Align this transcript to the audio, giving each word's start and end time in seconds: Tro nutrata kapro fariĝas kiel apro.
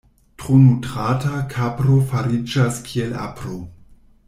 Tro 0.43 0.53
nutrata 0.61 1.33
kapro 1.51 1.99
fariĝas 2.15 2.81
kiel 2.89 3.15
apro. 3.29 3.61